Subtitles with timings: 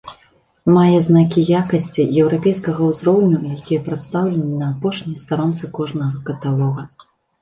[0.75, 6.83] Мае знакі якасці еўрапейскага ўзроўню, якія прадстаўлены на апошняй старонцы кожнага каталога.